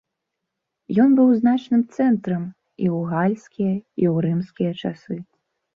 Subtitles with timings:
[1.03, 2.43] Ён быў значным цэнтрам
[2.85, 5.15] і ў гальскія, і ў рымскія часы.